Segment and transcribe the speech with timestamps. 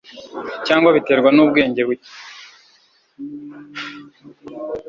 [0.67, 2.09] cyangwa biterwa n'ubwenge buke